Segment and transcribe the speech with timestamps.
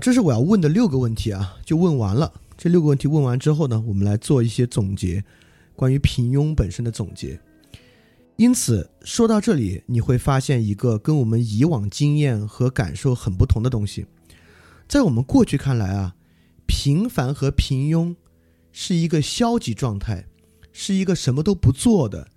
[0.00, 2.32] 这是我要问的六个问题啊，就问完了。
[2.56, 5.22] 这六个问题问完之后呢，我们来做一些总结，
[5.74, 7.38] 关于平庸本身的总结。
[8.36, 14.06] 因此，说到这里，你会发现一个跟我们以往经验和感受很不同的东西。
[14.88, 16.14] 在我们过去看来啊，
[16.66, 18.14] 平凡和平庸
[18.72, 20.26] 是一个消极状态，
[20.72, 22.28] 是一个什么都不做的，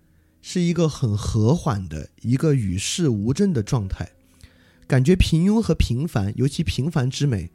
[0.41, 4.09] 是一个很和缓的一个与世无争的状态。
[4.89, 7.51] 感觉平庸和平凡，尤其平凡之美，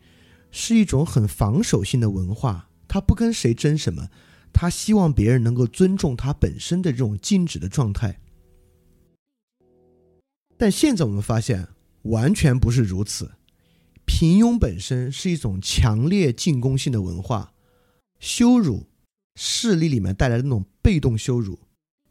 [0.53, 2.71] 是一种很防守性的文化。
[2.87, 4.09] 他不跟谁争什么，
[4.53, 8.21] 他希望别人能够尊重他本身的这种静止的状态。
[10.57, 11.67] 但现在我们发现，
[12.03, 13.33] 完全不是如此。
[14.05, 17.53] 平庸本身是一种强烈进攻性的文化，
[18.21, 18.87] 羞辱、
[19.35, 21.59] 势力里面带来的那种被动羞辱、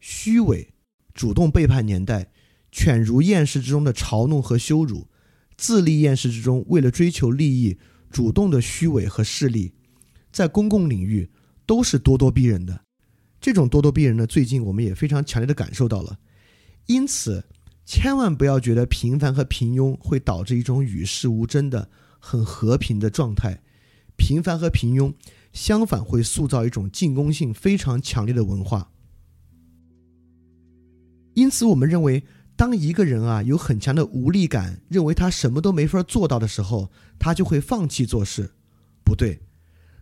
[0.02, 0.73] 虚伪、
[1.14, 2.34] 主动背叛年代、
[2.73, 5.08] 犬儒厌世之中的嘲弄和羞辱、
[5.64, 7.78] 自立厌世之中为了追求利益
[8.09, 9.72] 主动的虚伪和势力，
[10.30, 11.30] 在公共领域
[11.66, 12.81] 都是咄咄逼人的。
[13.39, 16.19] 这种咄咄逼人呢，最近我们也非常强烈的感受到了。
[16.88, 17.45] 因此。
[17.86, 23.61] 千万不要觉得平凡和平庸会导致一种与世无争的很和平的状态，
[24.16, 25.14] 平凡和平庸
[25.52, 28.89] 相反会塑造一种进攻性非常强烈的文化。
[31.34, 32.23] 因此，我们认为，
[32.56, 38.52] 当一个人啊有很强的无力感，认为他什么都没法做到的时候，他就会放弃做事。
[39.04, 39.40] 不对，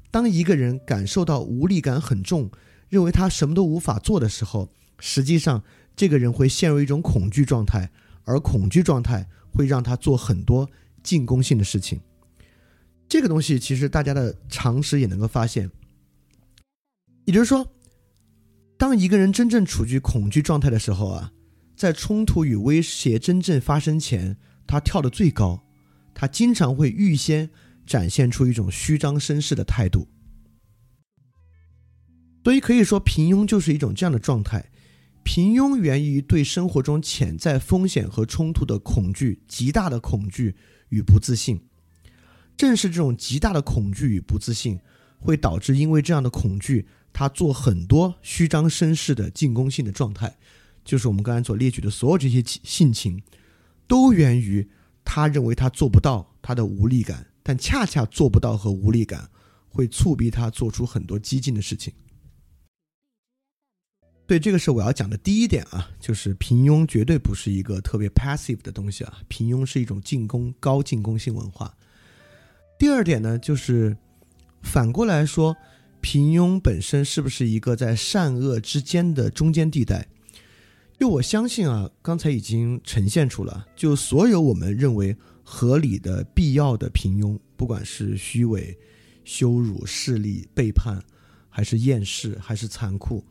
[0.09, 2.51] 当一个人感受到无力感很重，
[2.89, 4.69] 认为他什么都无法做的时候，
[4.99, 5.63] 实际上。
[5.93, 7.91] 这个人会陷入一种恐惧状态，
[8.23, 10.67] 而恐惧状态会让他做很多
[11.03, 11.99] 进攻性的事情。
[13.09, 15.69] 这个东西其实大家的常识也能够发现，
[17.25, 17.67] 也就是说，
[18.77, 21.33] 当一个人真正处于恐惧状态的时候啊，
[21.81, 24.37] 在冲突与威胁真正发生前，
[24.67, 25.63] 他跳得最高，
[26.13, 27.49] 他经常会预先
[27.87, 30.07] 展现出一种虚张声势的态度。
[32.43, 34.69] 所以可以说，平庸就是一种这样的状态。
[35.23, 40.55] 平庸源于对生活中潜在风险和冲突的恐惧，极大的恐惧
[40.89, 41.59] 与不自信。
[42.55, 44.79] 正是这种极大的恐惧与不自信，
[45.17, 50.37] 会导致因为这样的恐惧，他做很多虚张声势的进攻性的状态。
[50.83, 53.21] 就是我们刚才所列举的所有这些性情，
[53.87, 54.69] 都源于
[55.03, 57.27] 他认为他做不到，他的无力感。
[57.43, 59.27] 但恰恰做不到和无力感，
[59.67, 61.91] 会促逼他做出很多激进的事情。
[64.27, 71.75] 对，这个是我要讲的第一点啊，就是平庸绝对不是一个特别 passive 的东西啊，平庸是一种进攻高进攻性文化。
[72.77, 73.97] 第二点呢，就是
[74.61, 75.57] 反过来说，
[75.99, 80.07] 平庸本身是不是一个在善恶之间的中间地带？
[81.01, 88.77] 就我相信啊，刚才已经呈现出了，就所有我们认为合理的、必要的平庸，不管是虚伪、
[89.23, 91.03] 羞辱、势力、背叛，
[91.49, 93.25] 还是厌世，还是残酷。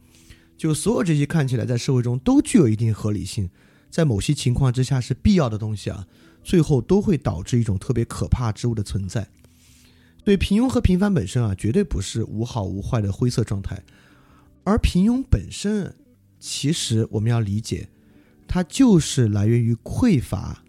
[0.57, 3.49] 就所有这些看起来在社会中都具有一定合理性，
[3.89, 6.05] 在某些情况之下是必要的东西啊，
[6.43, 9.29] 最后都会导致一种特别可怕之物的存在。
[10.25, 13.81] 对平庸和平凡本身啊，绝对不是无好无坏的灰色状态，
[14.65, 15.95] 而平庸本身，
[16.41, 17.89] 其实我们要理解，
[18.49, 20.61] 它就是来源于匮乏。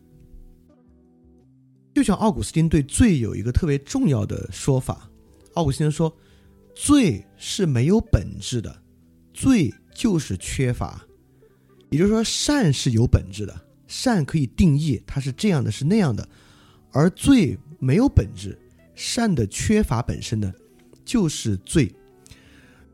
[1.96, 5.10] 就像奥古斯丁对罪有一个特别重要的说法，
[5.56, 6.16] 奥古斯丁说，
[6.76, 8.84] 罪是没有本质的，
[9.34, 9.74] 罪。
[9.94, 11.06] 就是缺乏，
[11.90, 16.28] 也就是说，善是有本质的，善可以定义它是这样的，是那样的，
[16.94, 18.58] 而罪没有本质，
[18.96, 20.52] 善的缺乏本身呢，
[21.04, 21.94] 就是罪。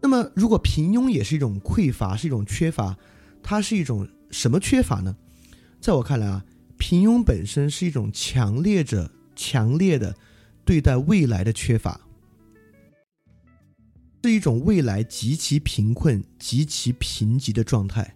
[0.02, 2.98] 那么，如果平庸也是一种匮乏，是一种缺乏，
[3.42, 5.16] 它是一种什么缺乏呢？
[5.80, 6.46] 在我看来啊，
[6.78, 10.16] 平庸本身是一种强烈着、强烈的
[10.64, 12.02] 对待未来的缺乏。
[14.24, 18.16] 是一种未来极其贫困、极其贫瘠的状态，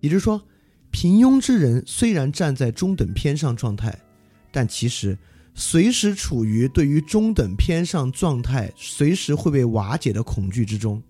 [0.00, 0.46] 也就是说，
[0.90, 3.98] 平庸之人虽然站在中等偏上状态，
[4.52, 5.16] 但其实
[5.54, 11.02] 随时处于对于中等偏上状态随时会被瓦解的恐惧之中。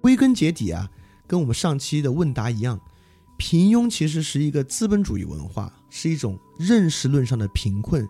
[0.00, 0.90] 归根结底啊，
[1.26, 2.80] 跟我们上期的问答一样，
[3.36, 8.08] 平庸其实是一个资本主义文化，是一种认识论上的贫困，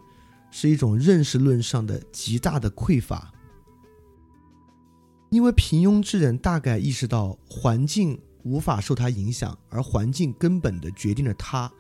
[0.53, 3.33] 是一种认识论上的极大的匮乏。
[5.31, 11.71] 因为平庸之人大概意识到环境无法受他影响，而环境根本的决定了他。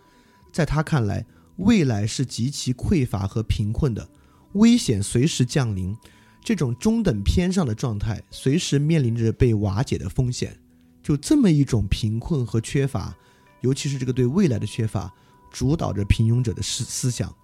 [0.52, 1.24] 在他看来，
[1.60, 4.08] 未来是极其匮乏和贫困的，
[4.54, 5.96] 危险随时降临。
[6.42, 10.58] 这种中等偏上的状态，随时面临着被瓦解的风险。
[11.02, 13.14] 就这么一种贫困和缺乏，
[13.60, 15.12] 尤其是这个对未来的缺乏，
[15.50, 17.34] 主导着平庸者的思思想。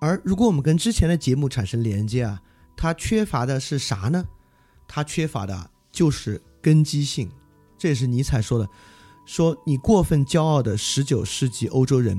[0.00, 2.40] 而如果我们跟之前的节目产生连接啊，
[2.76, 4.24] 它缺乏的是啥呢？
[4.86, 7.30] 它缺乏的就是根基性。
[7.76, 8.68] 这也是尼采说的，
[9.28, 12.18] 说你过分骄傲的十九世纪欧洲人，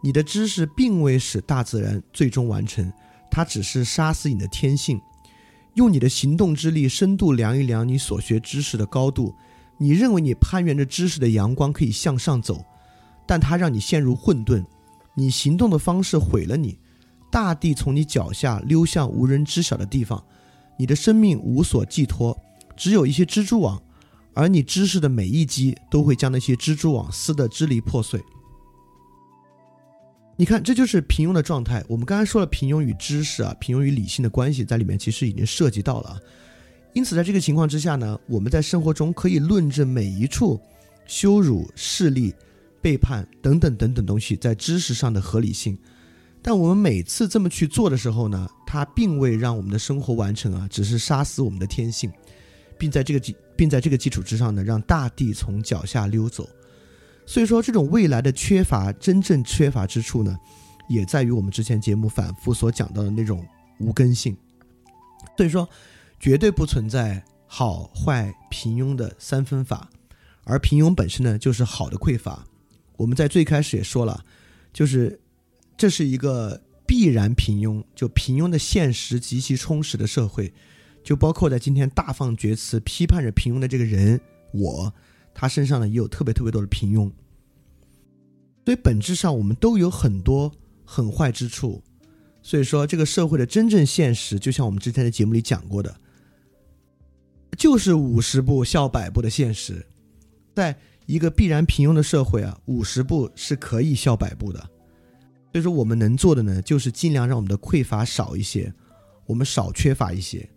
[0.00, 2.92] 你的知识并未使大自然最终完成，
[3.28, 5.00] 它只是杀死你的天性。
[5.74, 9.34] 用你的行动之力深度量一量你所学知识的高度，
[9.78, 12.64] 你认为你攀援着知识的阳光可以向上走，
[13.26, 14.64] 但它让你陷入混沌。
[15.16, 16.78] 你行动的方式毁了你，
[17.32, 20.24] 大地从你脚下溜向无人知晓的地方，
[20.78, 22.38] 你的生命无所寄托，
[22.76, 23.82] 只有一些蜘蛛网，
[24.34, 28.20] 而你知识的每一击都会将那些蜘蛛网撕得支离破碎。
[30.36, 31.84] 你看，这就是平庸的状态。
[31.88, 36.18] 我们刚才说了，平庸与知识啊，平庸与理性的关系在里面其实已经涉及到了。
[36.92, 40.60] 因此，在这个情况之下呢，我们在生活中可以论证每一处
[41.06, 42.34] 羞辱、势力、
[42.82, 45.78] 背叛等等等等东西在知识上的合理性。
[46.42, 52.12] 但我们每次这么去做的时候呢，它并未让我们的生活完成啊，只是杀死我们的天性，
[52.78, 56.48] 并在这个基并在这个基础之上呢，让大地从脚下溜走。
[57.26, 60.38] 所以说，这种未来的缺乏，真正缺乏之处呢，
[60.88, 63.46] 也在于我们之前节目反复所讲到的那种
[63.78, 64.36] 无根性。
[65.36, 65.68] 所以说，
[66.20, 69.88] 绝对不存在好坏平庸的三分法，
[70.44, 72.44] 而平庸本身呢，就是好的匮乏。
[72.96, 74.22] 我们在最开始也说了，
[74.72, 75.18] 就是
[75.76, 80.52] 这是一个必然平庸，就平庸的现实极其充实的社会，
[81.04, 84.20] 就包括在今天大放厥词批判着平庸的这个人
[84.52, 84.92] 我。
[85.36, 87.10] 他身上呢也有特别特别多的平庸，
[88.64, 90.48] 所以本质上我们都有很多
[90.84, 91.82] 很坏之处。
[92.40, 95.92] 所以说，这个社会的真正现实，就像我们之前的节目里讲过的，
[97.58, 99.84] 就是五十步笑百步的现实。
[100.54, 104.60] 在一个必然平庸的社会啊，五十步是可以笑百步的。
[105.50, 108.72] 所以说，我们能做的呢，就是尽量让我们的匮乏少一些，
[109.26, 110.48] 我们少缺乏一些。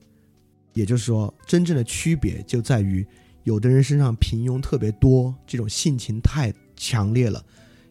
[0.78, 3.06] 也就是说，真正的区别就在于。
[3.44, 7.40] 有的人身上平庸特别多，这种性情太强烈了；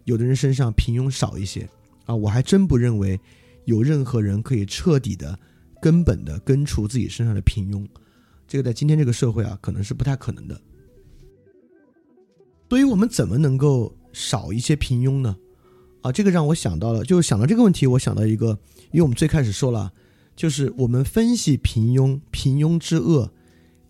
[0.05, 1.67] 有的人身上平庸少一些，
[2.05, 3.19] 啊，我还真不认为
[3.65, 5.39] 有任何人可以彻底的、
[5.81, 7.89] 根本的根除自己身上的平庸。
[8.47, 10.61] 这个在今天这个社会啊，可能是不太可能的。
[12.69, 15.35] 所以我们怎么能够少一些平庸呢？
[16.03, 18.49] 啊，这个让我想到了，就是想到这个问题，我想到一个，
[18.93, 19.91] 因为我们最开始说了，
[20.37, 23.33] 就是我们分析平庸，平庸之恶。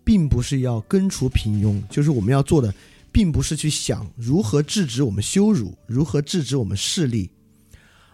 [0.07, 2.73] 并不是要根除平庸，就是我们要做的，
[3.11, 7.29] 并不是去想如何制止我们羞辱，如何制止我们势力，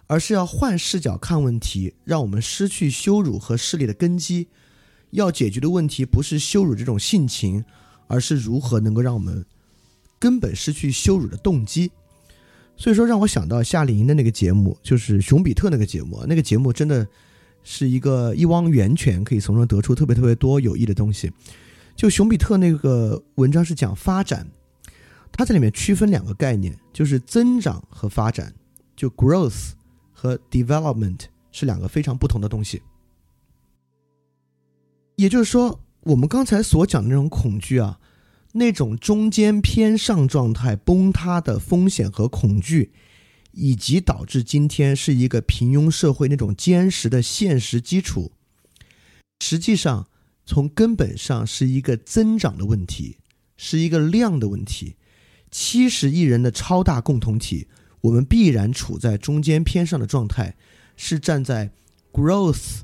[0.08, 4.48] 而是要换视角看问题，让我们失去羞辱和势力的根基。
[5.12, 7.64] 要解决的问题不是羞辱这种性情，
[8.08, 9.46] 而是如何能够让我们
[10.18, 11.92] 根本失去羞辱的动机。
[12.76, 17.08] 所以说，让我想到夏令营的那个节目，就是熊彼特那个节目，那个节目真的
[17.64, 21.32] 是一个一汪源泉，可以从中得出特别特别多有益的东西。
[21.96, 24.48] 就熊彼特那个文章是讲发展，
[25.32, 28.54] 他在里面区分两个概念，就是增长和发展，
[28.96, 29.72] 就 growth
[30.12, 31.20] 和 development
[31.52, 32.82] 是两个非常不同的东西。
[35.16, 38.00] 也就是说，我们刚才所讲的那种恐惧啊，
[38.54, 42.92] 那种中间偏上状态崩塌的风险和恐惧，
[43.54, 48.34] 以及导致今天是一个平庸社会那种坚实的现实基础，
[49.40, 50.06] 实际上。
[50.46, 53.16] 从根本上是一个增长的问题，
[53.56, 54.98] 是一个量的问题。
[55.52, 57.66] 七十亿人的超大共同体，
[58.02, 60.54] 我们必然处在中间偏上的状态，
[60.98, 61.72] 是站在
[62.12, 62.82] growth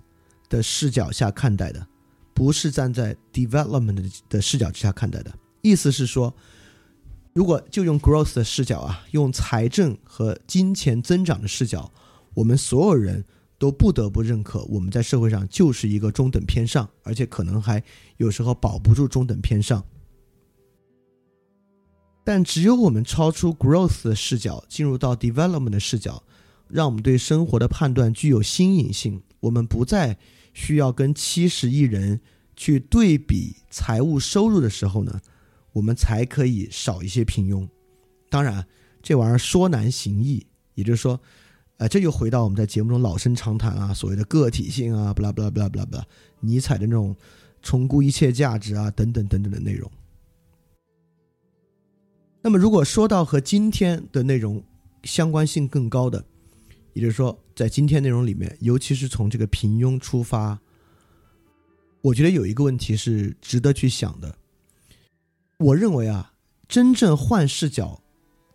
[0.47, 1.85] 的视角下看待的，
[2.33, 5.37] 不是站在 development 的视角之下看待的。
[5.61, 6.33] 意思是说，
[7.39, 11.89] 如果就用 growth 的视角啊，用财政和金钱增长的视角，
[12.33, 13.23] 我们所有人。
[13.57, 17.83] 都不得不认可，我们在社会上就是一个中等偏上，而且可能还
[18.15, 19.83] 有时候保不住中等偏上。
[22.23, 26.23] 但只有我们超出 growth 的视角，进入到 development 的视角，
[26.69, 29.21] 让我们对生活的判断具有新颖性。
[29.41, 30.17] 我们不再
[30.53, 32.21] 需要跟七十亿人
[32.55, 35.19] 去对比财务收入的时候呢，
[35.73, 37.67] 我们才可以少一些平庸。
[38.29, 38.65] 当然，
[39.01, 40.45] 这玩意儿说难行易，
[40.75, 41.19] 也就是说。
[41.77, 46.05] 啊，这又回到我们在节目中老生常谈啊，所谓的个体性啊，不啦不啦不啦不啦不啦，
[46.41, 47.15] 尼采的那种
[47.61, 49.89] 重估一切价值啊，等等等等的内容。
[52.41, 54.61] 那么，如果说到和今天的内容
[55.05, 56.21] 相关性更高的，
[56.91, 60.59] 也就是说，在今天内容里面，尤其是从这个平庸出发，
[62.01, 64.35] 我觉得有一个问题是值得去想的。
[65.59, 66.31] 我认为啊，
[66.69, 68.01] 真正换视角，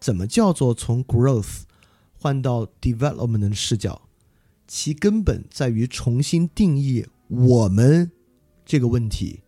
[0.01, 1.65] 怎么叫做从 growth？
[2.15, 4.09] 换到 development 的视角，
[4.67, 8.11] 其根本在于重新定义“我们”
[8.65, 9.43] 这个问题。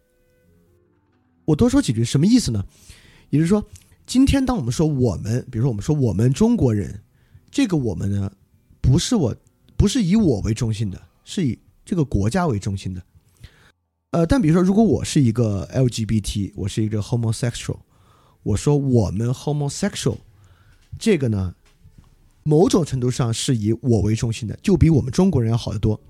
[1.47, 2.63] 我多说几句，什么意思呢？
[3.31, 3.67] 也就是说，
[4.05, 7.03] 今天当我们说“我们”，比如说我们说“我们中国人”，
[7.51, 8.31] 这个“我们”呢，
[8.83, 9.35] 不是我，
[9.79, 13.03] 不是以我为中心的，是以这个国家为中心的。
[14.17, 17.77] 呃，但比如说，如果我是一个 LGBT，我是一个 homosexual，
[18.45, 20.17] 我说我们 homosexual，
[20.99, 21.55] 这个呢？
[22.43, 26.01] 某种程度上是以我为中心的，就比我们中国人要好得多。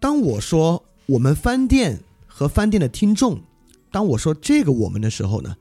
[0.00, 3.40] 当我说我们饭店和饭店的听众，
[3.92, 5.56] 当我说这个我们的时候呢，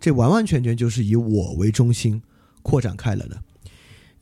[0.00, 2.20] 这完完全全就是以我为中心
[2.64, 3.40] 扩展开了的。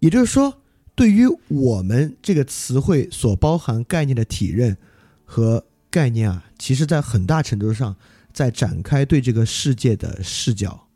[0.01, 0.61] 也就是说，
[0.95, 4.77] 对于我们这个词汇所包含概念的体认
[5.31, 7.95] 和概念啊，其实在很大程度上
[8.33, 10.89] 在展开对这个世界的视角。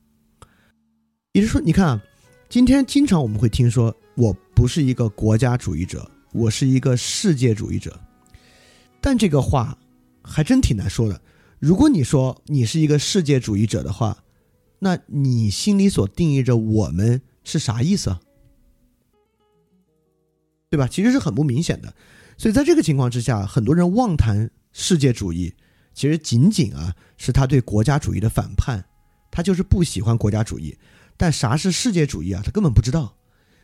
[1.30, 2.02] 也就是说，你看啊。
[2.48, 7.98] 今天经常我们会听说，我不是一个国家主义者，我是一个世界主义者。
[9.00, 9.76] 但这个话
[10.22, 11.20] 还真挺难说的。
[11.58, 14.24] 如果你说你是一个世界主义者的话，
[14.78, 18.20] 那你心里所定义着我们是啥意思啊？
[20.70, 20.86] 对吧？
[20.86, 21.94] 其实是很不明显的。
[22.36, 25.54] 所以在这个情况之下，很多人妄谈世界主义，
[25.92, 28.84] 其实仅仅啊是他对国家主义的反叛，
[29.30, 30.76] 他就是不喜欢国家主义。
[31.16, 32.42] 但啥是世界主义啊？
[32.44, 33.14] 他根本不知道，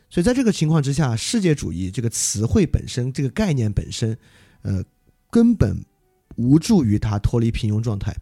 [0.09, 4.17] 所以在这个情况之下，世界主义这个词汇本身，这个概念本身，
[4.61, 4.81] 呃，
[5.29, 5.83] 根本
[6.37, 8.15] 无助于他脱离平庸状态。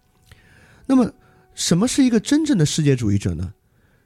[0.88, 1.13] 那么，
[1.53, 3.53] 什么是一个真正的世界主义者呢？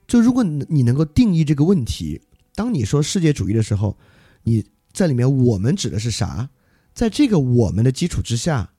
[0.05, 2.21] 就如果你能够定义这个问题，
[2.53, 3.97] 当你说世界主义的时候，
[4.43, 6.49] 你在里面我们指的是啥？
[6.93, 8.69] 在这个我们的基础之下，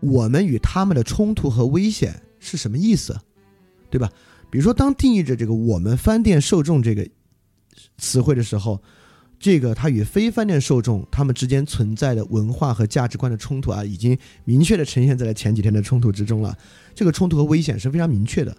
[0.00, 3.16] 我们与他们的冲突和危险是什么意思？
[3.88, 4.10] 对吧？
[4.50, 7.08] 比如说，当定义着这个“我们饭店受众”这个
[7.98, 8.82] 词汇的时候，
[9.38, 16.56] 这个它与非饭店受众他们之间存在的文化和价值观的冲突啊，已经明确的呈现在了前几天的冲突之中了。
[16.94, 18.56] 这个冲突和危险是非常明确的。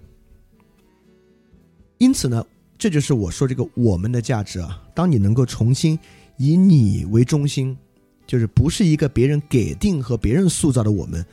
[1.97, 2.45] 因此呢，
[2.77, 4.81] 这就是我说这个“我们的价值”啊。
[4.93, 5.97] 当你能够重新
[6.37, 7.77] 以你为中心，
[8.25, 11.25] 就是不是一个别人给定和别人塑造的我们，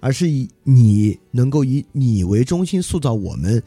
[0.00, 3.62] 而是以你能够以你为中心塑造我们。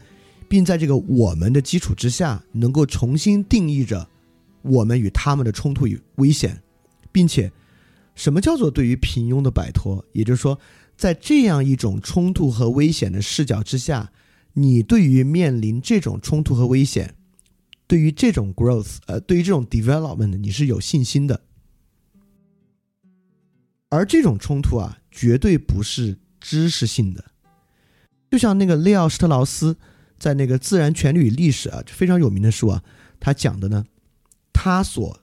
[0.46, 4.06] 并在这个我们的基础之下，能够重新定义着
[4.62, 6.62] 我们与他们的冲突与危险，
[7.10, 7.50] 并且，
[8.14, 10.04] 什么叫做对于平庸的摆脱？
[10.12, 10.56] 也就是说，
[10.96, 14.12] 在这样一种冲突和危险的视角之下，
[14.52, 17.14] 你对于面临这种冲突和危险，
[17.86, 21.40] 对于这种 growth，呃，对于这种 development，你是有信心的。
[23.88, 27.24] 而这种冲突啊，绝对不是知识性的，
[28.30, 29.76] 就像那个利奥施特劳斯。
[30.16, 32.82] 在那个《自然权利与历史》啊，非常有名的书啊，
[33.20, 33.84] 他讲的呢，
[34.54, 35.20] 他所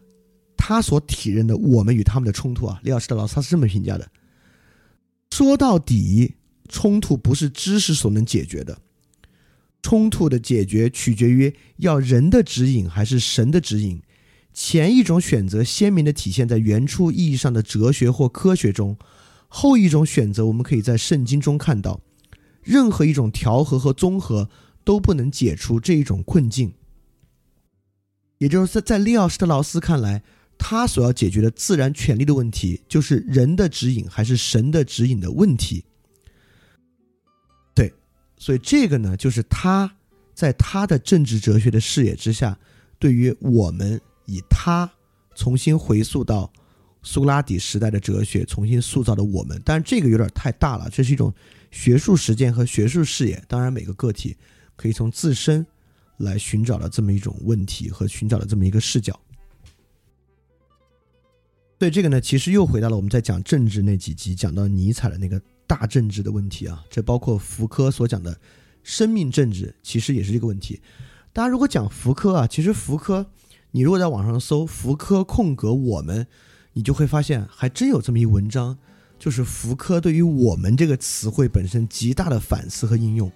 [0.58, 4.12] 他所体认的我们与他们的冲突啊，利奥施特劳斯他是这么评价的：
[5.32, 6.36] 说到底，
[6.68, 8.78] 冲突不是知识所能解决的，
[9.82, 14.02] 冲突的解决取决于要人的指引还是神的指引。
[14.54, 18.98] 前一种选择鲜明的体现在原初意义上的哲学或科学中，
[19.48, 22.02] 后一种选择我们可以在圣经中看到。
[22.62, 24.50] 任何一种调和和综合。
[24.84, 26.74] 都不能解除这一种困境，
[28.40, 30.24] 也就是在在利奥施特劳斯看来，
[30.58, 35.86] 他所要解决的自然权利的问题，就是人的指引还是神的指引的问题。
[38.42, 39.96] 所以这个呢，就是他
[40.34, 42.58] 在他的政治哲学的视野之下，
[42.98, 44.92] 对于我们以他
[45.36, 46.52] 重新回溯到
[47.04, 49.62] 苏格拉底时代的哲学，重新塑造的我们。
[49.64, 51.32] 但是这个有点太大了，这是一种
[51.70, 53.40] 学术实践和学术视野。
[53.48, 54.36] 当然，每个个体。
[54.78, 55.64] 可以从自身
[56.18, 59.20] 来寻找的这么一种问题和寻找的这么一个视角。
[61.78, 65.40] 对这个呢，其实又回到了我们在讲政治那几集讲到尼采的那个
[65.72, 68.38] 大政治的问题啊，这包括福柯所讲的
[68.84, 70.82] 生命政治，其实也是这个问题。
[71.32, 73.26] 大家如果讲福柯啊，其实福柯，
[73.72, 76.28] 你如果在网上搜“福柯空格我们”，
[76.76, 78.78] 你就会发现还真有这么一文章，
[79.18, 83.32] 就是福柯对于“我们”这个词汇本身极大的反思和应用。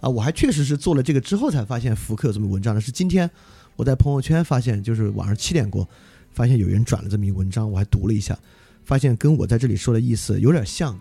[0.00, 2.80] 啊，我还确实是做了这个之后才发现福柯有这么文章的。
[2.80, 3.28] 是今天
[3.74, 5.88] 我在朋友圈发现，就是晚上七点过，
[6.30, 8.38] 发现有人转了这么一文章，我还读了一下，
[8.84, 10.96] 发现跟我在这里说的意思有点像。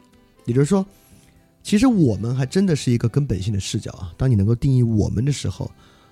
[0.51, 0.85] 也就是说，
[1.63, 4.13] 其实我们还真的是一个根本性的视角啊。
[4.17, 5.71] 当你能够定义我们的时候，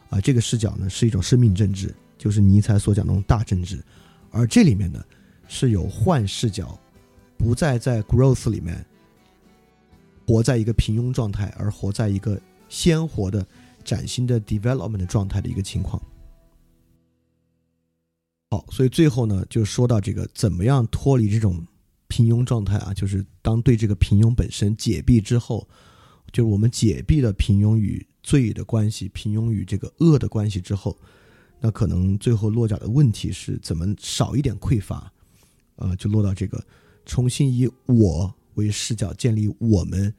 [0.10, 3.84] 啊，这个视角呢是一种生命政治，就是尼采所讲那种大政治，
[4.32, 5.04] 而这里面呢
[5.48, 6.80] 是有换视角，
[7.38, 8.86] 不再在 growth 里面
[10.26, 12.40] 活在一个平庸状态，而活在一个。
[12.72, 13.44] 鲜活的、
[13.84, 16.00] 崭新的 development 状态的一个情况。
[18.52, 21.66] 好，所以最后呢，就说到这个怎么样脱离这种
[22.10, 25.66] 平庸状态啊，就是当对这个平庸本身解闭之后，
[26.34, 30.98] 就是我们解闭了平庸与罪的关系，平庸与这个恶的关系之后，
[31.62, 35.10] 那可能最后落脚的问题是怎么少一点匮乏，
[35.78, 36.62] 呃，就落到这个
[37.06, 40.14] 重新以我为视角建立我们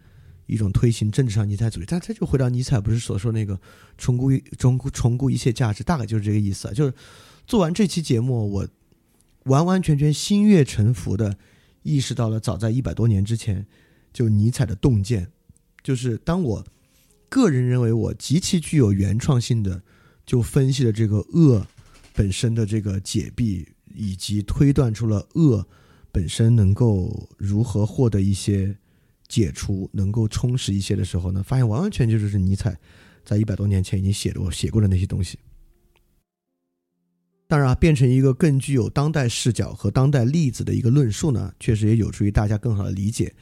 [0.47, 3.61] 一种推行政治上尼采主义，但他就回到尼采不是所说那个
[3.99, 6.95] 重估重估重估一切价值，大概就是这个意思啊，就是。
[7.47, 8.69] 做完这期节目，我
[9.47, 11.37] 完完全全心悦诚服的
[11.83, 13.67] 意识到了，早在一百多年之前，
[14.13, 15.31] 就尼采的洞见，
[15.83, 16.67] 就是当我
[17.29, 19.83] 个人认为我极其具有原创性的，
[20.27, 21.67] 就分析了这个恶
[22.15, 25.67] 本身的这个解闭，以及推断出了恶
[26.13, 28.77] 本身能够如何获得一些
[29.29, 32.79] 解除，能够充实一些的时候呢，发现完完全全就是尼采
[33.25, 35.39] 在一百多年前已经写的写过的那些东西。
[37.51, 43.35] 当然啊，变成一个更具有当代视角和当代例子的一个论述呢，确实也有助于大家更好的理解。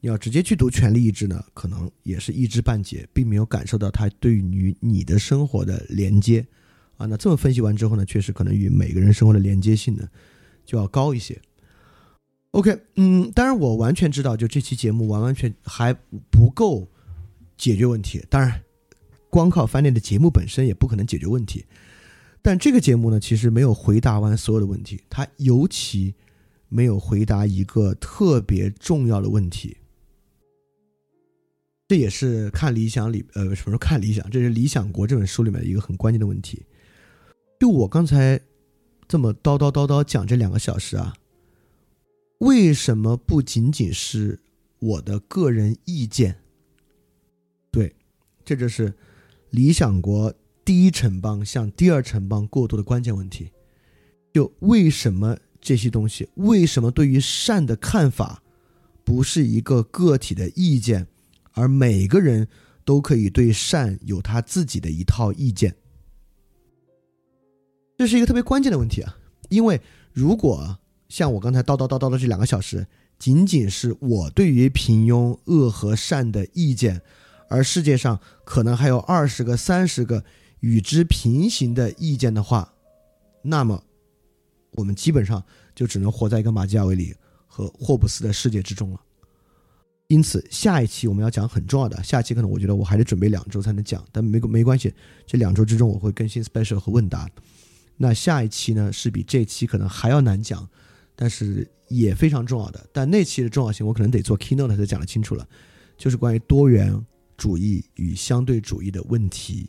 [0.00, 6.46] 你要直接去读《权力意志》呢，可能也是一知半解，并没有感受到它对于你的生活的连接
[6.98, 7.06] 啊。
[7.06, 10.06] 那这么分析完之后呢，确实可能与每个人生活的连接性呢
[10.66, 11.40] 就要高一些。
[12.50, 15.94] OK，嗯，当然我完全知道，就这期节目完完全还
[16.30, 16.86] 不够
[17.56, 18.22] 解决问题。
[18.28, 18.60] 当然，
[19.30, 21.64] 光靠翻练的节目本身也不可能解决问题。
[22.46, 26.14] 但这个节目呢，其实没有回答完所有的问题，它尤其
[26.68, 29.74] 没有回答一个特别重要的问题。
[31.88, 34.28] 这也是看理想里，呃，什么时候看理想？
[34.28, 36.62] 这是《理想国》这本书里面一个很关键的问题。
[37.58, 38.38] 就我刚才
[39.08, 41.14] 这么叨叨叨叨讲这两个小时啊，
[42.40, 44.38] 为什么不仅仅是
[44.80, 46.36] 我的个人意见？
[47.70, 47.96] 对，
[48.44, 48.90] 这就是
[49.48, 50.30] 《理想国》。
[50.64, 53.50] 第一城邦向第二城邦过渡的关键问题，
[54.32, 56.28] 就为什么这些东西？
[56.36, 58.42] 为什么对于善的看法
[59.04, 61.06] 不是一个个体的意见，
[61.52, 62.48] 而每个人
[62.82, 65.76] 都可以对善有他自己的一套意见？
[67.98, 69.18] 这是一个特别关键的问题啊！
[69.50, 69.80] 因为
[70.12, 70.78] 如果
[71.10, 72.86] 像我刚才叨叨叨叨的这两个小时，
[73.18, 77.02] 仅仅是我对于平庸、恶和善的意见，
[77.50, 80.24] 而世界上可能还有二十个、三十个。
[80.64, 82.72] 与之平行的意见的话，
[83.42, 83.84] 那么
[84.70, 87.14] 我们基本上就只能活在一个马基雅维里
[87.46, 89.00] 和霍布斯的世界之中了。
[90.06, 92.02] 因此，下一期我们要讲很重要的。
[92.02, 94.90] 下期可能我觉得我还得准备两周才能讲，但没没关系，
[95.26, 97.28] 这两周之中我会更新 special 和问答。
[97.98, 100.66] 那下一期呢是比这期可能还要难讲，
[101.14, 102.88] 但是也非常重要的。
[102.90, 105.46] 但那期的重要性我可能得做 keynote 才讲得清楚了，
[105.98, 106.98] 就是关于多元
[107.36, 109.68] 主义与相对主义的问题。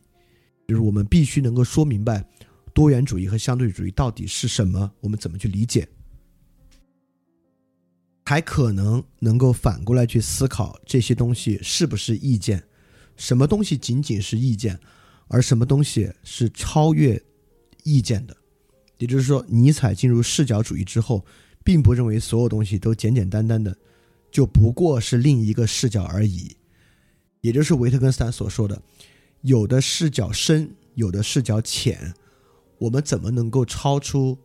[0.67, 2.25] 就是我们必须能够说明白
[2.73, 5.87] 多元主义和相对主义到底是什么，我们怎么去理解，
[8.25, 12.63] 还可能能够反过来去思考这些东西是不是意见，
[13.15, 14.79] 什么东西仅仅是意见，
[15.27, 17.21] 而什么东西是超越
[17.83, 18.35] 意见的。
[18.97, 21.23] 也就是说，尼采进入视角主义之后，
[21.63, 23.77] 并不认为所有东西都简简单单的
[24.31, 26.55] 就不过是另一个视角而已，
[27.41, 28.81] 也就是维特根斯坦所说的。
[29.45, 32.15] 有的视角深，有的视角浅，
[32.79, 34.35] 我们怎么能够超出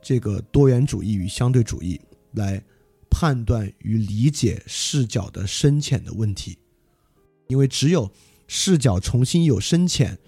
[0.00, 2.00] 这个多元主义与相对主义
[2.32, 2.64] 来
[3.10, 6.56] 判断与理解视角的深浅的问题？
[7.48, 8.10] 因为只有
[8.48, 10.18] 视角重新有深浅，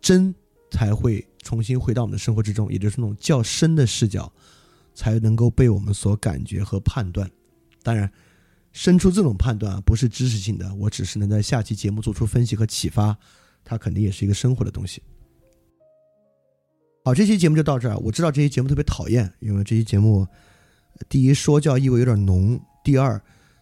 [0.00, 0.34] 真
[0.70, 4.32] 才会重新回到我们的生活之中，也就是那种较深的视角
[4.94, 7.30] 才能够被我们所感觉和判断。
[7.82, 8.10] 当然。
[8.76, 13.16] 生出这种判断啊，不是知识性的，我只是能在下期节目做出分析和启发，
[13.64, 15.00] 它肯定也是一个生活的东西。
[17.02, 17.96] 好，这期节目就到这儿。
[17.96, 20.26] 我知道这期节目特别讨厌，因为这期节目，
[21.08, 23.18] 第一说教意味有点浓，第二，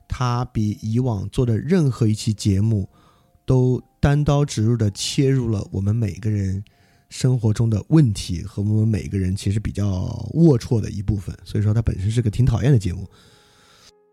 [0.09, 2.89] 它比以往做的任何一期节目
[3.47, 6.61] 都单刀直入的切入了我们每个人
[7.09, 13.09] 生活中的问题和我们每个人其实比较龌龊的一部分，所以说它本身是个挺讨厌的节目。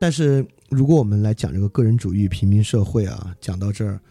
[0.01, 4.01] 但是，如果我们来讲这个个人主义、平民社会啊，讲到这儿，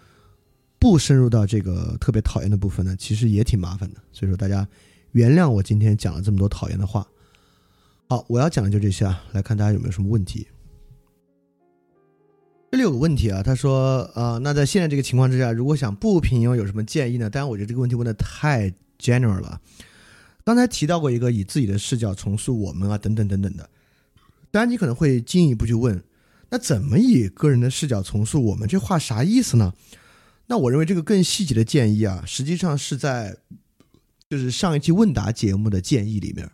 [0.78, 3.96] 不深入到这个特别讨厌的部分呢，其实也挺麻烦的。
[4.12, 4.64] 所以说，大家
[5.10, 7.04] 原谅我今天讲了这么多讨厌的话。
[8.08, 10.46] 好，我要讲的就这些啊，来看大家有没有什么问题。
[12.70, 17.28] 这里有个问题啊，他说，呃，那在现在这个情况之下，如果想不平庸，有什么建议呢？
[17.28, 19.60] 当然，我觉得这个问题问的太 general 了。
[20.44, 23.68] 刚才提到过一个以自己的视角重塑我们啊，等等等等的。
[24.50, 26.02] 当然，你可能会进一步去问，
[26.48, 28.68] 那怎么以个人的视角重塑我们？
[28.68, 29.72] 这话啥意思呢？
[30.46, 33.36] 那我认为这个更细节的建议啊，实际上是在
[34.28, 36.50] 就是上一期问答节目的建议里面，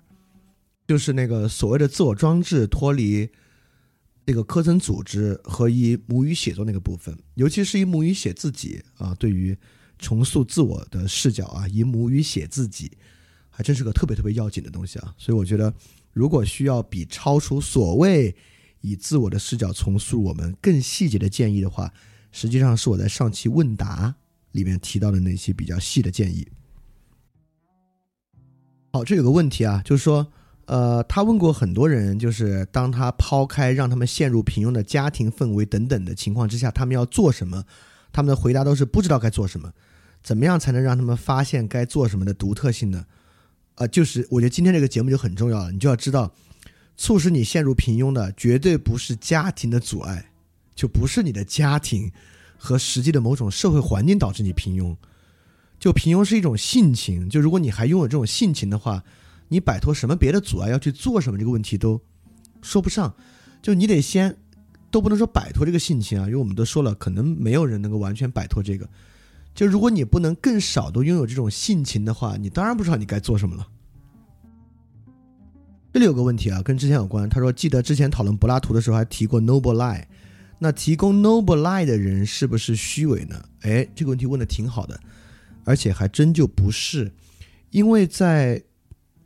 [0.87, 3.29] 就是那个所谓的自我装置脱离
[4.27, 9.57] 那个科层组织和以母语写作那个部分，尤其是以母语写自己啊，对于
[9.99, 12.93] 重塑自我的视角啊，以母语写自己，
[13.49, 15.15] 还真是个特别特别要紧的东西啊。
[15.17, 15.73] 所以我觉得，
[16.17, 18.35] 如果需要比超出所谓
[18.81, 21.93] 以自我的视角重塑我们更细节的建议的话，
[22.33, 24.15] 实际上是我在上期问答
[24.53, 26.49] 里面提到的那些比较细的建议。
[28.95, 30.27] 好，这有个问题啊，就是说。
[30.69, 37.63] 呃，他问过很多人，就是当他抛开让他们陷入平庸的家庭氛围等等的情况之下，他们要做什么？
[38.11, 39.73] 他们的回答都是不知道该做什么。
[40.25, 43.07] 怎么样才能让他们发现该做什么的独特性呢？
[43.77, 46.31] 啊，就是我觉得今天这个节目就很重要了，你就要知道，
[46.97, 50.31] 促使你陷入平庸的绝对不是家庭的阻碍，
[50.75, 52.13] 就不是你的家庭
[52.59, 54.95] 和实际的某种社会环境导致你平庸。
[55.79, 59.03] 就平庸是一种性情，就如果你还拥有这种性情的话。
[59.49, 62.01] 你摆脱什么别的阻碍要去做什么这个问题都
[62.63, 63.15] 说不上，
[63.63, 64.37] 就你得先
[64.91, 68.89] 都不能说摆脱这个性情啊，因为我们都说了，可能没有人能够完全摆脱这个。
[69.57, 73.67] 就如果你不能更少都拥有这种性情的话，你当然不知道你该做什么了。
[75.93, 77.29] 这里有个问题啊，跟之前有关。
[77.29, 80.05] 他说记得之前讨论柏拉图的时候还提过 noble lie，
[80.59, 83.43] 那提供 noble lie 的人是不是虚伪呢？
[83.63, 85.01] 哎，这个问题问的挺好的，
[85.65, 87.11] 而且还真就不是，
[87.71, 88.63] 因为在。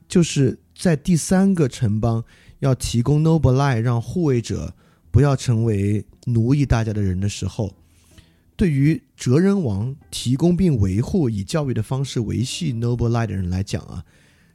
[0.09, 2.25] 就是在第三个城邦
[2.59, 4.75] 要提供 noble lie，让护卫者
[5.13, 7.73] 不要成为奴役大家的人的时候，
[8.61, 14.05] 对于哲人王提供并维护以教育的方式维系 noble lie 的人来讲啊，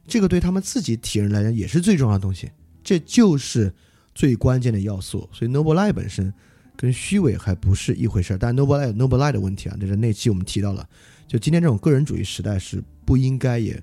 [0.06, 2.48] 这个对他们自己体人来讲也是最重要的东西，
[2.84, 3.74] 这就是
[4.14, 5.28] 最关键的要素。
[5.32, 6.32] 所以 noble lie 本身
[6.76, 8.38] 跟虚伪还不是一回事儿。
[8.38, 10.88] 但 noble lie noble lie 的问题啊，就是那期我们提到了，
[11.26, 13.82] 就今天这种个人主义时代是不应该也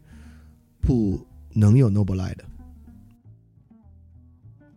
[0.79, 1.27] 不。
[1.55, 2.43] 能有 noble lie 的？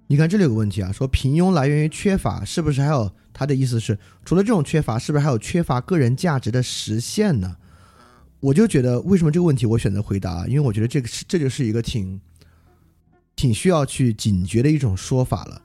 [0.08, 7.56] 你看这里有个问题啊，说平庸来源于缺乏，是不是还有他的意思是，除了这种缺乏，是不是还有缺乏个人价值的实现呢？
[8.38, 10.46] 我就觉得，为什么这个问题我选择回答？
[10.46, 12.20] 因为我觉得这个是这就是一个挺
[13.34, 15.62] 挺需要去警觉的一种说法了。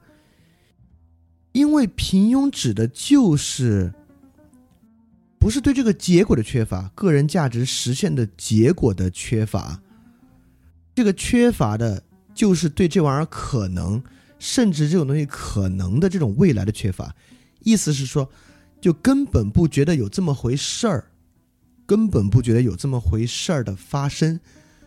[1.52, 3.94] 因为平庸指的就是
[5.38, 9.82] 不是对这个结果的缺乏，个人价值实现的结果的缺乏。
[10.96, 14.02] 这个缺乏的，就是对这玩意儿可能，
[14.42, 17.16] 甚至这种东西可能的这种未来的缺乏。
[17.60, 18.28] 意思是说，
[18.82, 21.06] 就根本不觉得有这么回事儿，
[21.86, 24.40] 根本不觉得有这么回事儿的发生，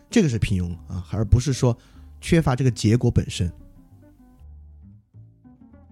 [0.09, 1.77] 这个是平庸啊，而不是说
[2.19, 3.49] 缺乏这个结果本身。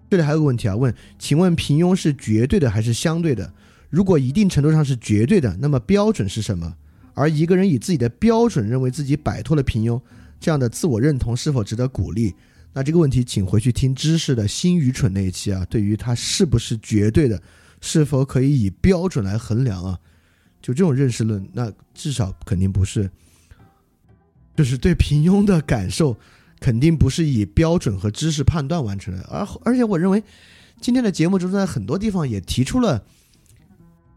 [0.10, 3.54] 这里还有个问题啊，问，请问平庸是绝对的还是相对的？
[3.90, 6.76] 如果一定程度上是绝对的，那么标准是什么？
[7.14, 10.02] 而一个人以自己的标准认为自己摆脱了平庸，
[10.38, 12.36] 这样的自我认同是否值得鼓励？
[12.74, 15.64] 那这个问题，请回去听知识的新愚蠢那一期啊。
[15.70, 17.42] 对于它是不是绝对的，
[17.82, 20.00] 是否可以以标准来衡量啊？
[20.62, 23.12] 就这种认识论，那至少肯定不是，
[24.56, 26.18] 就是对平庸的感受，
[26.60, 29.22] 肯定不是以标准和知识判断完成的。
[29.30, 30.24] 而而且，我认为
[30.82, 33.04] 今天的节目中，在很多地方也提出了。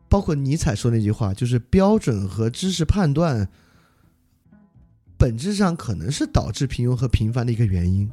[0.08, 3.48] 包括尼采说那句话，就是标准和知识判断，
[5.18, 8.08] 本质上可能是导致平庸和平凡的一个原因。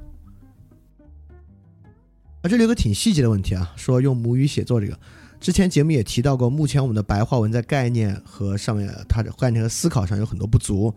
[2.43, 4.99] 啊，这里有个挺细节的问题啊，说用母语写作这个，
[5.39, 10.93] 之前节目也提到过，目前我们的白话文在概念和上面，它的概念和思考上有很多不足，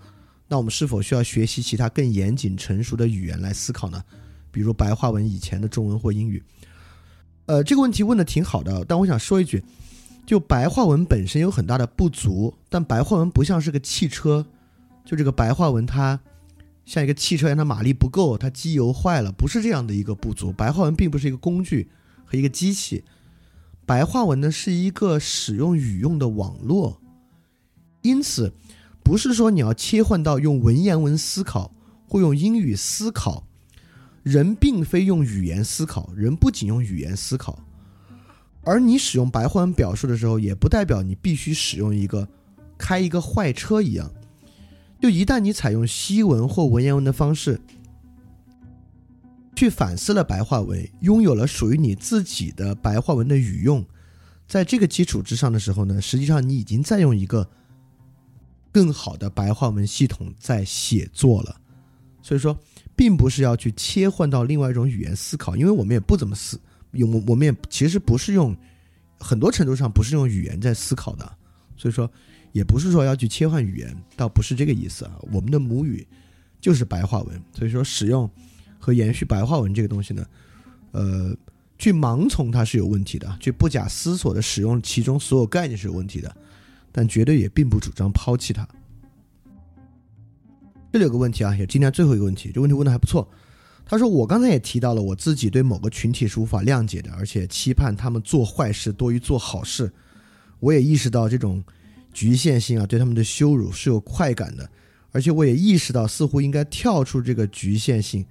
[0.49, 4.03] 那我们是否需要学习其他更严谨成熟的语言来思考呢？
[4.51, 6.43] 比如白话文以前的中文或英语？
[7.47, 9.63] 呃，这个问题问的挺好的，但我想说一句。
[10.27, 14.45] 就白话文本身有很大的不足，但白话文不像是个汽车，
[15.05, 16.19] 就这个白话文它
[16.87, 20.53] 像一个汽车，一样它马力不够，它机油坏了，不是这样的一个不足。
[20.53, 21.91] 白话文并不是一个工具
[22.25, 23.05] 和一个机器，
[23.85, 27.03] 白话文呢是一个使用语用的网络，
[28.03, 28.55] 因此
[29.03, 31.75] 不是说你要切换到用文言文思考
[32.09, 33.47] 或用英语思考，
[34.23, 37.59] 人并非用语言思考，人不仅用语言思考。
[38.63, 42.29] 而你使用白话文表述的时候，也不代表你必须使用一个
[42.79, 44.09] 开一个坏车一样。
[45.01, 47.61] 就一旦你采用西文或文言文的方式
[49.55, 53.85] 去反思了白话文，拥有了属于你自己的白话文的语用，
[54.47, 57.49] 在这个基础之上的时候呢，实际上你已经在用一个
[58.73, 61.61] 更好的白话文系统在写作了。
[62.23, 62.59] 所以说，
[62.97, 66.61] 并不是要去切换到另外一种语言思考，因为我们也不怎么思。
[66.93, 68.57] 用我们也其实不是用，
[69.19, 71.37] 很多程度上不是用语言在思考的，
[71.77, 72.11] 所以说
[72.57, 75.21] 也不是说要去切换语言，倒不是这个意思啊。
[75.31, 76.07] 我们的母语
[76.59, 78.31] 就是白话文，所以说使用
[78.79, 80.27] 和延续白话文这个东西呢，
[80.93, 81.37] 呃，
[81.79, 86.35] 去盲从它是有问题的，去不假思索的使用其中所有概念是有问题的，
[86.91, 88.67] 但绝对也并不主张抛弃它。
[90.91, 93.29] 这里有个问题啊，也今天最后一个问题，这问题问的还不错。
[93.85, 99.93] 他说：“我刚才也提到了，我自己对某个群体是无法谅解的，而且期盼他们做坏事多于做好事。
[100.59, 101.63] 我也意识到这种
[102.17, 104.67] 局限性啊，对他们的羞辱是有快感的，
[105.13, 108.25] 而且我也意识到似乎应该跳出这个局限性。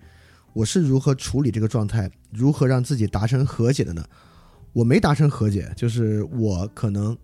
[0.53, 4.03] 我是如何处理这个状态，如何让自己达成和解的呢？
[4.73, 7.15] 我没达成和解，就是我可能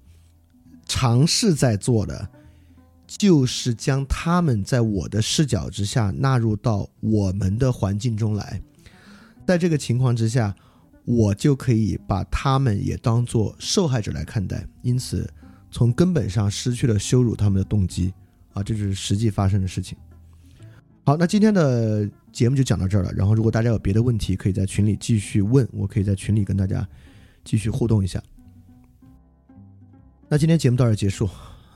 [0.86, 2.30] 尝试在做的。”
[3.17, 8.62] 就是将他们在我的视角之下纳入到我们的环境中来，
[9.45, 10.56] 在这个情况之下，
[11.04, 15.30] 我就可以把他们也当做受害者来看待，因此
[15.72, 18.14] 从根本上失去了羞辱他们的动机
[18.54, 19.98] 啊，这是实际发生的事情。
[21.04, 23.12] 好，那今天的节目就讲到这儿了。
[23.14, 26.88] 然后，如果大家有别的问题，可以在群里继续问，我可以在群里跟大家
[27.44, 28.22] 继续互动一下。
[30.30, 31.28] 那今天节目到这结束。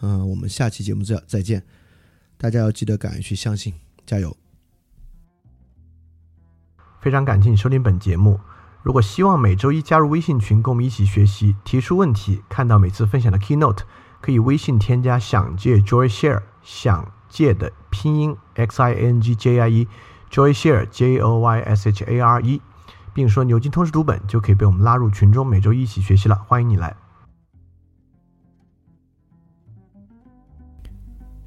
[0.02, 1.64] 嗯，我们下期节目再再见，
[2.38, 3.74] 大家要记得敢于去相信，
[4.06, 4.36] 加油！
[7.02, 8.40] 非常感谢你收听本节目。
[8.86, 13.80] 如果希望每周一加入微信群，跟我们一起学习，提出问题，看到每次分享的 keynote，
[14.22, 22.04] 可以微信添加“想借 Joy Share”，想借的拼音 x i n g j i e，Joy Share j o y s h
[22.06, 22.62] a r e，
[23.12, 26.36] 并说牛津通识读本，就可以被我们拉入群中，每周一起学习了。
[26.48, 26.96] 欢迎你来。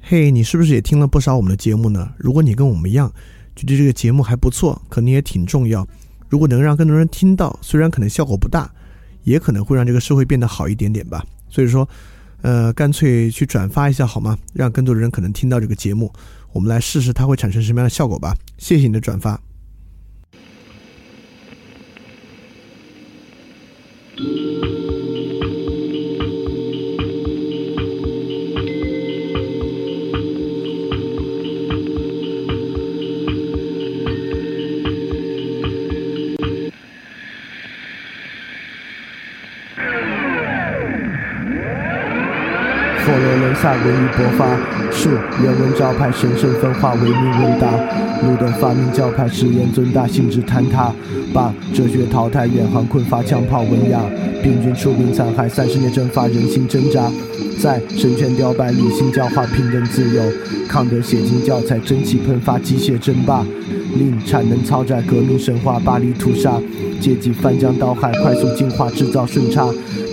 [0.01, 2.11] 嘿，你是不是也听了不少我们的节目呢？
[2.17, 3.09] 如果你跟我们一样，
[3.55, 5.87] 觉得这个节目还不错，可能也挺重要。
[6.29, 8.71] 如果能让更多人听到，虽然可能效果不大，
[9.23, 11.25] 也可能会让这个社会变得好一点点吧。
[11.49, 11.87] 所以说，
[12.41, 14.37] 呃，干脆去转发一下好吗？
[14.53, 16.13] 让更多的人可能听到这个节目，
[16.53, 18.35] 我们来试试它会产生什么样的效果吧。
[18.57, 19.48] 谢谢你的转发。
[43.61, 44.45] 萨文艺勃发，
[44.91, 45.09] 树
[45.43, 47.69] 人文招牌，神圣分化，唯命问答。
[48.25, 50.91] 路灯发明教派，实验尊大，性质坍塌。
[51.33, 53.99] 把哲学淘汰，远航困乏，枪炮文雅。
[54.41, 57.11] 病菌出兵残害，三十年蒸发，人心挣扎。
[57.61, 60.23] 在神权雕败，理性教化，平等自由。
[60.69, 63.45] 抗德写进教材，蒸汽喷发，机械争霸。
[63.95, 66.53] 令产能超载，革命神话，巴黎屠杀。
[67.01, 69.67] 阶级翻江倒海，快速进化，制造顺差。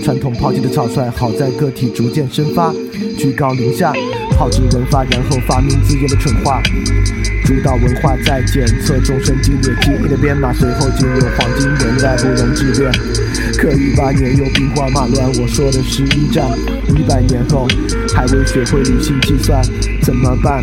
[0.06, 2.72] 传统抛弃的草率，好在个体逐渐生发。
[3.18, 3.92] 居高临下，
[4.36, 6.62] 炮制文化，然后发明自己的蠢话。
[7.44, 12.92] 主导文化在检测众生激烈记忆的编码，随后进入黄金年代，不容置辩。
[13.58, 16.46] 可一八年又兵荒马乱，我说的是一战。
[16.96, 17.66] 一百年后
[18.14, 19.60] 还未学会理性计算，
[20.02, 20.62] 怎么办？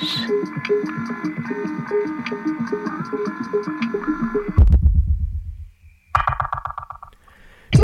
[0.00, 1.29] Thank you.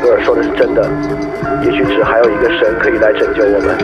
[0.00, 0.82] 哥尔说的是真的，
[1.62, 3.76] 也许只还有一个神可以来拯救我们。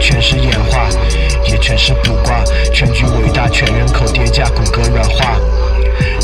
[0.00, 0.88] 全是演化，
[1.50, 5.36] 也全是卜卦，全局伟大，全人口叠加，骨骼软化。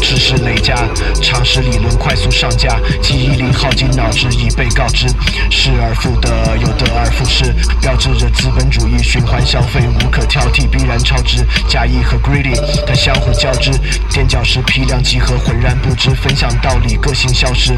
[0.00, 0.74] 知识累加，
[1.22, 5.06] 常识理论快速上架，记忆力耗尽，脑汁已被告知，
[5.50, 11.44] 失而复得，又得而复失，标志着资本主义循环消费无可挑剔，必然超值。
[11.68, 12.54] 假意和 greedy
[12.87, 13.70] 它相互交织，
[14.11, 17.76] 垫脚石批量集合，浑然不知，分享道理，个性消失。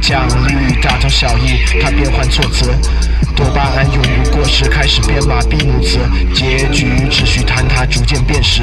[0.00, 2.66] 奖励大同小异，它变换措辞，
[3.36, 5.98] 多巴胺永不过时，开始编码闭幕词，
[6.34, 8.62] 结局秩序坍塌，逐渐变实。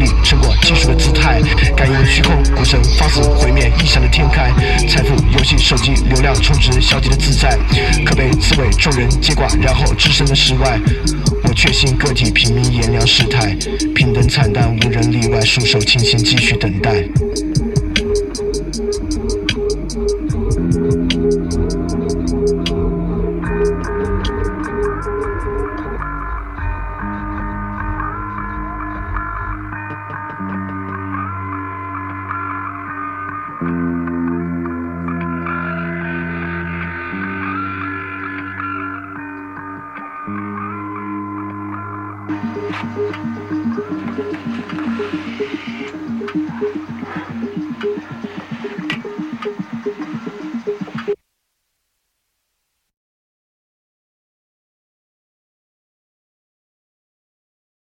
[0.23, 1.41] 成果技术的姿态，
[1.75, 4.51] 感应虚空，股神放肆毁灭，异想的天开，
[4.87, 7.57] 财富游戏手机流量充值，消极的自在，
[8.05, 10.79] 可被刺猬众人接管，然后置身的世外。
[11.43, 13.55] 我确信个体平民炎凉世态，
[13.93, 17.03] 平等惨淡，无人例外，束手清闲，继续等待。